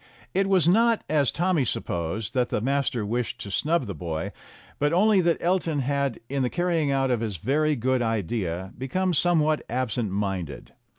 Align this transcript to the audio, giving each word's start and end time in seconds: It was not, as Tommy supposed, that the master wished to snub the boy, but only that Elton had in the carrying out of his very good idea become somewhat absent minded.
It 0.33 0.49
was 0.49 0.67
not, 0.67 1.03
as 1.07 1.29
Tommy 1.31 1.63
supposed, 1.63 2.33
that 2.33 2.49
the 2.49 2.59
master 2.59 3.05
wished 3.05 3.39
to 3.41 3.51
snub 3.51 3.85
the 3.85 3.93
boy, 3.93 4.31
but 4.79 4.91
only 4.91 5.21
that 5.21 5.37
Elton 5.39 5.81
had 5.81 6.19
in 6.27 6.41
the 6.41 6.49
carrying 6.49 6.89
out 6.89 7.11
of 7.11 7.19
his 7.19 7.37
very 7.37 7.75
good 7.75 8.01
idea 8.01 8.73
become 8.75 9.13
somewhat 9.13 9.63
absent 9.69 10.09
minded. 10.09 10.73